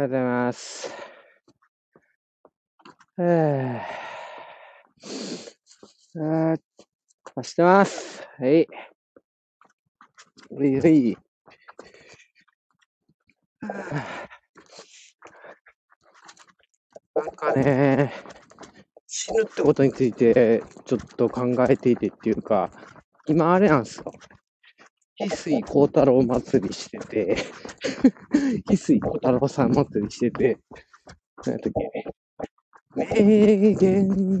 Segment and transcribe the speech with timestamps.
[0.00, 0.90] おはようございます。
[3.18, 6.60] えー、あー
[7.34, 8.26] 走ってます。
[8.38, 8.66] はい。
[10.50, 11.18] はい、はい。
[17.14, 18.14] なんかね、
[19.06, 22.70] 死ぬってことについてちょっと考えていてっていうか、
[23.26, 24.10] 今あれなんですよ。
[25.20, 27.36] 翡翠幸太郎祭りしてて、
[28.66, 30.58] 翡翠幸太郎さん祭りしてて、
[31.46, 32.04] 何やったっけ？
[32.96, 34.40] 名言、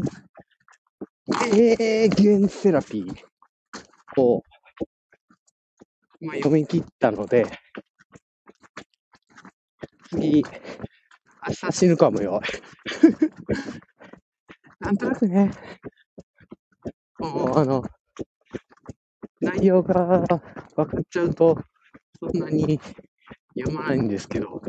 [1.26, 4.42] 名言セラピーを、
[6.20, 7.46] まあ、読み切ったので、
[10.10, 12.40] 次、明日死ぬかもよ。
[14.80, 15.50] なんとなくね、
[17.18, 17.82] もうあの、
[19.40, 20.26] 内容が
[20.84, 21.58] 分かっちゃうと、
[22.18, 22.80] そんなに
[23.58, 24.62] 読まないんですけど、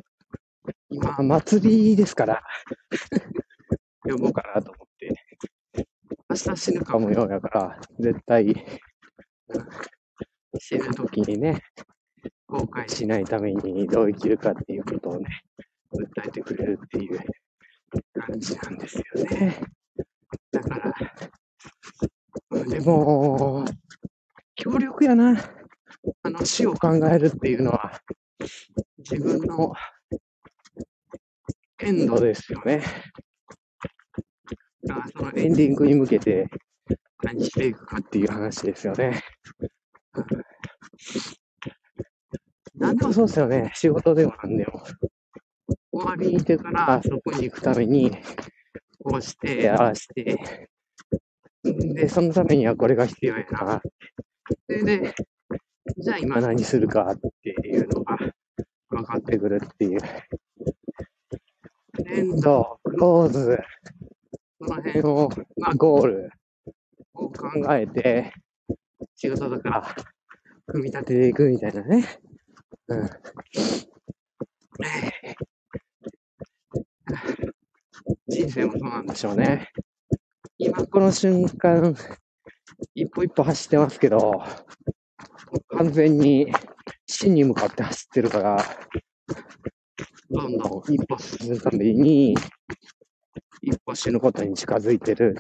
[0.90, 2.44] 今、祭りですから、
[4.04, 5.16] 読もうかなと思って。
[6.30, 8.56] 明日死ぬかもよやから、絶対、うん
[10.60, 11.64] 死ぬ時にね、
[12.48, 15.26] 後悔しないためにどう生きるかっていうことをね、
[15.94, 17.20] 訴えてくれるっていう
[18.14, 19.62] 感じなんですよね。
[20.52, 20.94] だから、
[22.52, 23.66] うんでも、
[24.56, 25.61] 強力やな。
[26.24, 28.00] あの死を考えるっていうのは、
[28.98, 29.74] 自分の
[31.80, 32.82] エンドですよね。
[34.84, 36.48] だからそのエンディングに向けて
[37.24, 39.22] 何していくかっていう話ですよね。
[42.76, 43.72] 何でもそうですよね。
[43.76, 44.84] 仕事でも何でも。
[45.92, 48.12] 終わりにしてからそこに行くために、
[49.04, 50.68] こうして、ああして、
[51.64, 53.82] で、そのためにはこれが必要やな。
[54.68, 55.14] それで、
[56.02, 58.18] じゃあ今何するかっていうのが
[58.90, 60.00] 分かってくるっていう。
[62.08, 63.60] エンド、クローズ、
[64.60, 66.32] その辺を、まあ、ゴール
[67.14, 68.34] を考えて、
[69.16, 69.96] 仕事とか、
[70.68, 72.08] 組み立てていくみたいなね。
[72.88, 73.10] うん。
[78.28, 79.70] 人生もそうなんでしょうね。
[80.58, 81.96] 今この瞬間、
[82.96, 84.44] 一歩一歩走ってますけど、
[85.70, 86.52] 完全に
[87.08, 88.58] 死に向かって走ってるから、
[90.30, 92.36] どんどん一歩進むために、
[93.62, 95.36] 一歩死ぬことに近づいてる。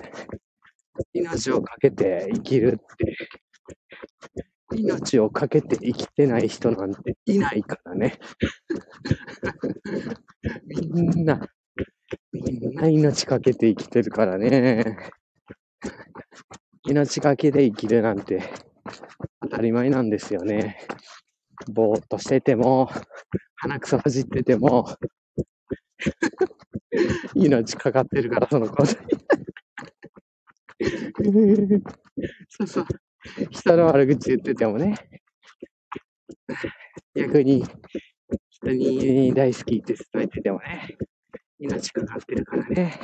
[1.13, 3.15] 命をかけて生きるって。
[4.73, 8.19] 命をかけて生きてない人なんていないからね。
[10.63, 11.39] みんな、
[12.31, 14.97] みんな命かけて生きてるからね。
[16.87, 18.41] 命かけて生きるなんて
[19.41, 20.77] 当たり前なんですよね。
[21.71, 22.89] ぼーっとしてても、
[23.55, 24.87] 鼻くそほじってても、
[27.35, 28.89] 命かかってるから、その子に。
[32.49, 32.85] そうそう。
[33.51, 34.95] 人の悪口言っててもね、
[37.15, 37.63] 逆に
[38.49, 40.97] 人に大好きって伝えててもね、
[41.59, 42.99] 命かかってるからね。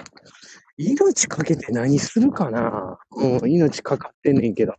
[0.78, 4.76] 命かけて何するかなうん、命かかってんねんけど。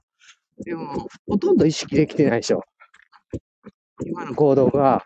[0.64, 2.62] でも、ほとんど意識できてないでしょ。
[4.04, 5.04] 今の行動が、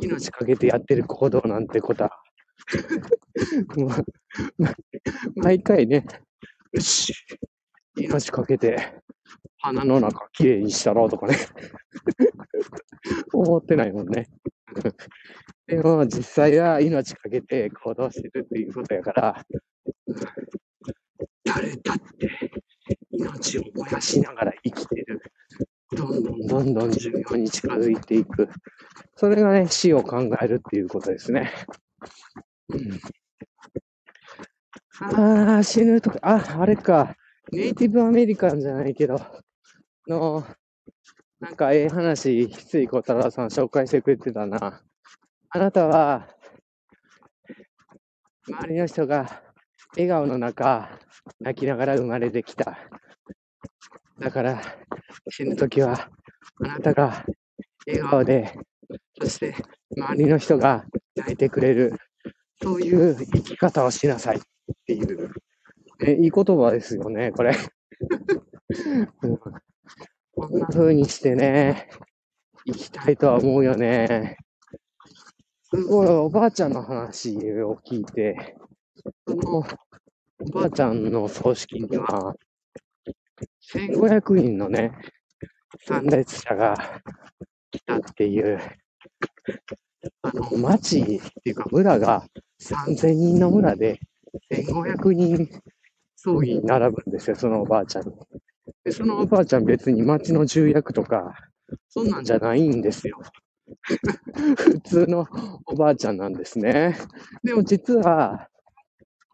[0.00, 2.10] 命かけてやってる行動なんてことは、
[5.36, 6.04] 毎回ね、
[6.72, 7.12] よし、
[7.96, 9.00] 命かけて、
[9.58, 11.36] 鼻の中きれいにしたろうとかね、
[13.32, 14.28] 思ってないもんね。
[15.66, 19.46] でも、実際は命かけて行動してるっていうことやから、
[21.44, 22.45] 誰だって
[23.36, 25.22] 命を燃やしながら生きてる。
[25.92, 28.48] どんどんどんどん寿命に近づいていく。
[29.14, 31.52] それがね、死を考えるっていうことですね。
[32.68, 33.00] うん、
[35.54, 37.14] ああ、死ぬとか、あ、あれか。
[37.52, 39.20] ネイティブアメリカンじゃないけど、
[40.08, 40.44] の、
[41.38, 44.82] なんかええ話、翡翠小太郎さん紹介してくれてたな。
[45.50, 46.28] あなたは、
[48.48, 49.42] 周りの人が
[49.92, 50.98] 笑顔の中、
[51.40, 52.78] 泣きながら生まれてきた。
[54.18, 54.62] だから、
[55.30, 56.08] 死ぬときは、
[56.64, 57.24] あなたが
[57.86, 58.52] 笑顔で、
[59.20, 59.54] そして
[59.96, 60.84] 周りの人が
[61.16, 61.94] 泣いてくれる、
[62.62, 64.40] そういう生き方をしなさいっ
[64.86, 65.32] ていう、
[66.00, 67.56] えいい言葉ですよね、これ。
[69.22, 69.38] うん
[70.38, 71.88] こんな風にしてね、
[72.66, 74.36] 生きたいとは思うよね。
[75.62, 78.54] すごい、おばあちゃんの話を聞いて、
[79.28, 79.64] の
[80.40, 82.34] おばあちゃんの葬式には、
[83.72, 84.92] 1500人のね、
[85.86, 86.76] 参列者が
[87.70, 88.58] 来たっていう
[90.22, 91.04] 話の、町っ
[91.42, 92.24] ていうか村が
[92.60, 94.00] 3000人の村で、
[94.50, 95.48] 1500人
[96.16, 98.14] 葬儀に並ぶんですよ、そのおばあちゃんに。
[98.84, 101.34] で、そのおばあちゃん別に町の重役とか、
[101.88, 103.20] そんなんじゃないんですよ。
[104.56, 105.26] 普通の
[105.66, 106.96] おばあちゃんなんですね。
[107.42, 108.48] でも実は、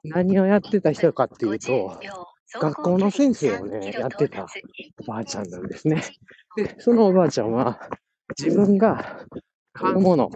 [0.05, 1.99] 何をやってた人かっていうと、
[2.61, 4.47] 学校の先生をね、やってた
[5.01, 6.03] おばあちゃんなんですね。
[6.57, 7.79] で、そのおばあちゃんは、
[8.39, 9.27] 自分が
[9.73, 10.31] 買うもの、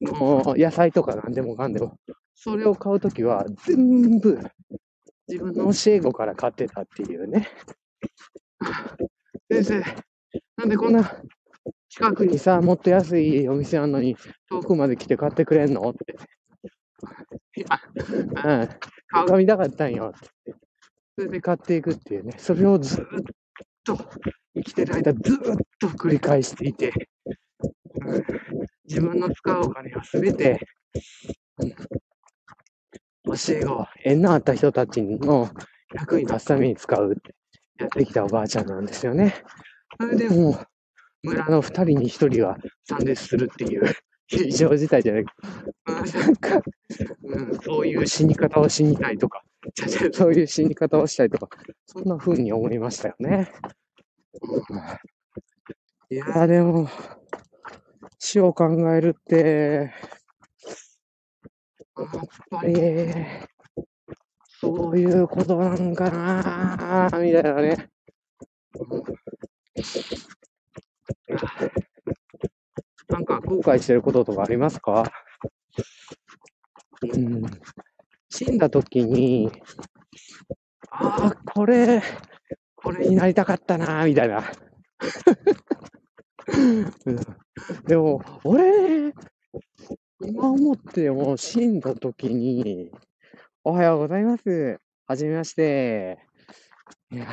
[0.00, 1.96] もう野菜とか何でもかんでも、
[2.34, 4.38] それを買うときは全部
[5.28, 7.48] 自分の教え子から買ってたっていうね。
[9.50, 9.82] 先生、
[10.56, 11.22] なんでこんな
[11.88, 14.16] 近くにさ、もっと安いお店あんのに
[14.48, 15.90] 遠くまで来て買ってくれんの？
[15.90, 16.16] って。
[17.60, 17.80] いや、
[18.44, 18.68] うん、
[19.08, 20.14] 顔が見たかったんよ。
[20.16, 20.54] って。
[21.18, 21.40] それで。
[21.40, 22.34] 買っていくっていうね。
[22.38, 23.04] それをずっ
[23.84, 23.98] と
[24.54, 25.36] 生きてる間ずっ
[25.78, 26.92] と繰り返していて、
[28.00, 28.24] うん、
[28.86, 30.66] 自分の使うお金はすべて、
[31.58, 31.76] うん、教
[33.50, 35.50] え子、縁のあった人たちの
[35.94, 37.34] 役に立つために使うって
[37.78, 39.34] やってきたおばあちゃんなんですよね。
[40.00, 42.56] それでもう、村の二人に一人は
[42.88, 43.82] 参列するっていう
[44.32, 45.24] 異常事態じゃない
[45.86, 46.36] なん。
[46.36, 46.62] か、
[47.22, 49.42] うん、そういう死に方を死にたいとか、
[50.12, 50.46] そういう。
[50.46, 51.48] 死に方をしたいとか、
[51.86, 53.50] そんな風に思いましたよね。
[56.10, 56.88] いやでも、
[58.18, 59.92] 死を考えるって、
[61.96, 62.08] やっ
[62.50, 62.74] ぱり、
[64.60, 67.88] そういうことなんかなみたいなね。
[73.20, 75.12] なんか後悔してることとかありますか？
[77.02, 77.42] うん。
[78.30, 79.50] 死んだ時に、
[80.90, 82.02] ああ、これ、
[82.76, 84.42] これになりたかったなみたいな。
[87.86, 89.12] でも、俺、
[90.22, 92.90] 今思っても死んだ時に、
[93.64, 94.78] おはようございます。
[95.06, 96.20] はじめまして。
[97.10, 97.26] いや、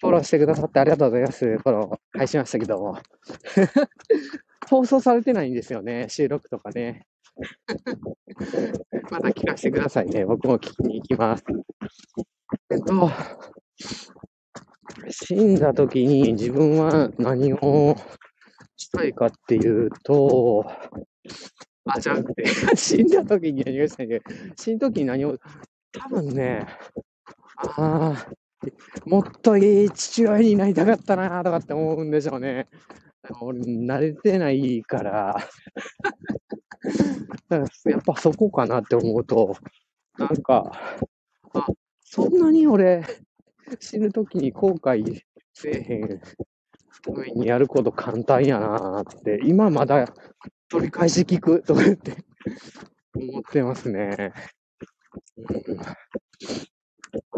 [0.00, 1.58] フォローしてくださってありがとうございます。
[1.58, 2.98] フォロー返しましたけども。
[4.68, 7.06] 放送されてないんですよね、収録とかね。
[9.10, 10.24] また聞かせてくださいね。
[10.24, 11.44] 僕も聞きに行きます。
[12.70, 13.10] えっと、
[15.10, 17.96] 死んだ時に自分は何を
[18.76, 20.64] したいかっていうと、
[21.86, 22.44] あ、じゃなくて、
[22.76, 24.22] 死んだ時に何をしたいんで、
[24.56, 25.38] 死んだ時に何を、
[25.92, 26.66] 多分ね、
[27.56, 28.28] ああ、
[29.04, 32.68] もっといい父親になりたかったなとかって思うんでしょうね。
[33.40, 35.36] 俺、慣れてないから。
[37.86, 39.56] やっぱそこかなって思うと、
[40.18, 40.72] なんか、
[41.54, 41.66] あ、
[42.00, 43.04] そんなに俺、
[43.80, 45.22] 死ぬ時に後悔
[45.54, 46.20] せえへん。
[47.06, 50.06] 上にやること簡単やなって、今まだ
[50.68, 51.22] 取り返し。
[51.22, 52.16] 聞くとかって
[53.14, 54.32] 思ってますね。
[55.36, 55.96] うん、あ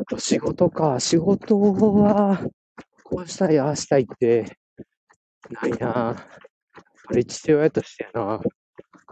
[0.09, 2.41] と仕事か、仕事は、
[3.03, 4.57] こうしたい、ああしたいって、
[5.51, 6.17] ないなやっ
[7.09, 8.41] ぱり父親としてな。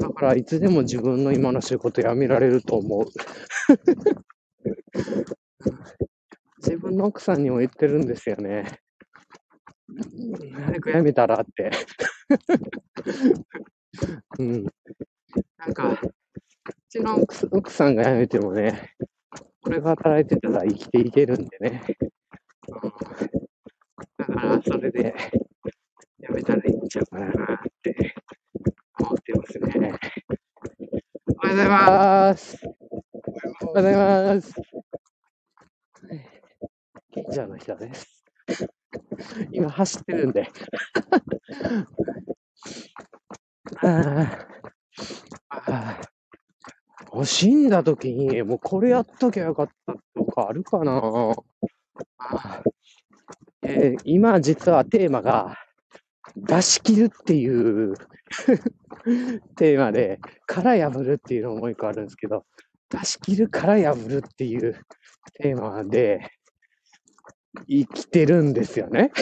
[0.00, 3.06] だからいつでも自分の今の仕事辞められると思う。
[6.58, 8.80] 自分の奥さんにも言ってるんですよね。
[10.66, 11.70] 早く辞めたらって。
[14.38, 14.64] うん。
[15.58, 15.98] なんか、う
[16.88, 17.16] ちの
[17.52, 18.94] 奥さんが辞めてもね、
[19.66, 21.82] 俺が働いてたら生きていけるんでね。
[22.68, 22.92] うん、
[24.16, 25.12] だから、それで、や
[27.00, 28.14] めたらいいんちゃうかなって
[29.00, 29.98] 思ってますね。
[31.26, 32.58] おはようございます。
[32.62, 33.94] おはようござい
[34.36, 34.54] ます。
[37.12, 38.24] 近所の人です。
[39.52, 40.48] 今走ってるんで。
[43.82, 44.46] あ
[45.50, 46.00] あ
[47.24, 51.34] 死んだ時に、もうこれやっときゃよかったとかあるかな
[53.62, 55.56] えー、今実はテーマが、
[56.36, 57.94] 出し切るっていう
[59.56, 62.44] テーマで、殻破るっていうのももう一個あるんですけど、
[62.90, 64.80] 出し切る殻破るっていう
[65.34, 66.30] テーマで
[67.68, 69.12] 生きてるんですよね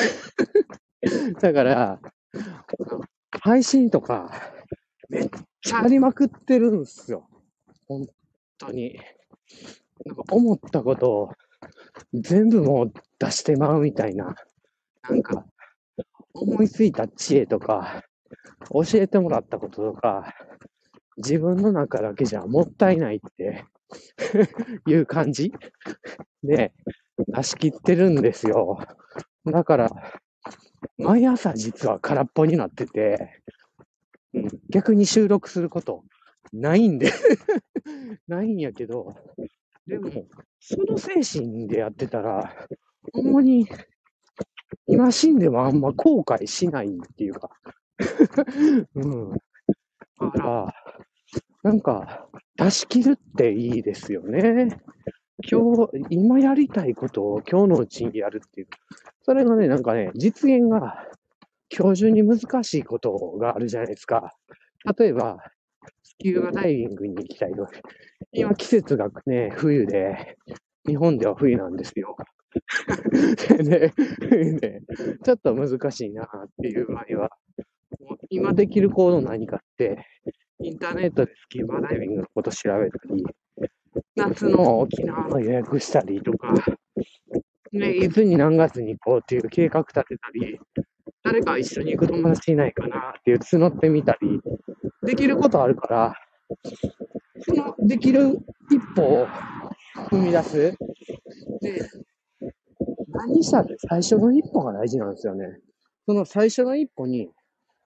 [1.40, 2.00] だから、
[3.42, 4.30] 配信とか
[5.08, 5.28] めっ
[5.60, 7.28] ちゃありまくってるんですよ。
[7.86, 8.06] 本
[8.58, 8.98] 当に。
[10.04, 11.32] なんか思ったことを
[12.14, 14.34] 全部もう出してまうみたいな。
[15.08, 15.44] なんか
[16.34, 18.02] 思いついた知恵とか、
[18.70, 20.34] 教えてもらったこととか、
[21.18, 23.64] 自分の中だけじゃもったいないって
[24.88, 25.52] いう感じ
[26.42, 26.72] で
[27.28, 28.78] 出し切ってるんですよ。
[29.44, 29.90] だから、
[30.98, 33.42] 毎朝実は空っぽになってて、
[34.70, 36.04] 逆に収録すること
[36.52, 37.10] ないんで
[38.26, 39.14] ないんやけど、
[39.86, 40.26] でも、
[40.60, 42.66] その精神でやってたら、
[43.12, 43.66] ほんまに、
[44.86, 47.50] 今死んでもあんま後悔しないっていうか
[48.94, 49.30] うん。
[49.30, 50.74] だから、
[51.62, 54.68] なんか、出し切るっていいですよね。
[55.50, 58.68] 今日、今やりたいことを今日のうちにやるっていう。
[59.22, 61.08] それがね、なんかね、実現が
[61.76, 64.34] 今日中に難しいことがあるじゃないですか。
[64.98, 65.38] 例えば、
[66.02, 67.66] スキューバダイビングに行きたいと。
[68.32, 70.36] 今季節がね、冬で、
[70.86, 72.16] 日本では冬なんですよ。
[73.48, 73.90] で、
[74.52, 74.82] ね、
[75.24, 76.28] ちょっと難しいなっ
[76.60, 77.30] ていう場合は、
[78.30, 80.06] 今できる行動何かって、
[80.60, 83.24] インターネットでスキューバダイビングのこと調べたり、
[84.16, 86.54] 夏の沖縄の予約したりとか、
[87.72, 90.60] ね、いつに何月に行こうっていう計画立てたり、
[91.22, 94.40] 誰か一緒に行く友達いないかなっていう募ってみたり、
[95.02, 96.14] できることあるから、
[97.40, 98.38] そのできる
[98.70, 99.26] 一歩を
[100.10, 100.76] 踏み出す。
[101.60, 101.90] で、
[103.26, 105.58] 何したって最初の一歩が大事なんですよね。
[106.06, 107.30] その最初の一歩に、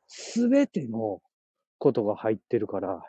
[0.08, 1.20] すべての
[1.78, 3.02] ことが入ってるから、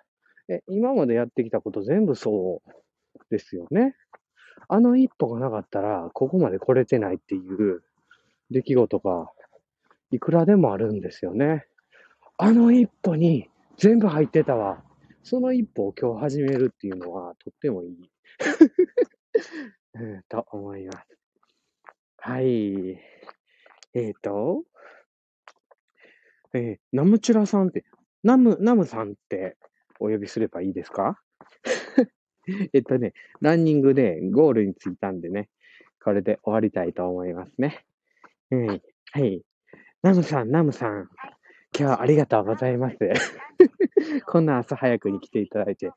[0.49, 3.95] え、今までやってきたこと全部そうですよね。
[4.67, 7.83] あの一歩がなかったら、ここまで来れてないっていう
[8.51, 9.31] 出来事が、
[10.11, 11.65] いくらでもあるんですよね。
[12.37, 14.83] あの一歩に全部入ってたわ。
[15.23, 18.11] その一歩を今日始めるっていうのは、とってもいい。
[20.29, 21.16] と思います。
[22.17, 22.99] はい。
[23.93, 24.63] えっ、ー、と、
[26.53, 27.85] えー、ナムチュラさんって、
[28.23, 29.57] ナム、ナムさんって
[29.99, 31.19] お呼びすればいいですか？
[32.73, 35.49] えっとね、ランニングでゴールに着いたんでね、
[36.03, 37.85] これで終わりたいと思いますね。
[38.51, 38.67] うん。
[38.67, 39.41] はい。
[40.01, 41.09] ナムさん、ナムさん。
[41.77, 42.97] 今日はありがとうございます。
[44.25, 45.91] こんな朝早くに来ていただいて、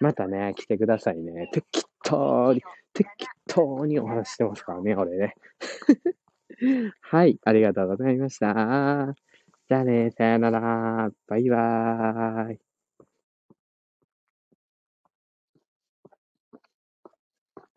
[0.00, 1.48] またね、来てくださいね。
[1.52, 2.62] 適当に、
[2.92, 3.08] 適
[3.46, 5.34] 当にお話してますからね、俺ね。
[7.00, 9.14] はい、ありがとうございました。
[9.68, 11.10] じゃあね、さよなら。
[11.26, 12.65] バイバーイ。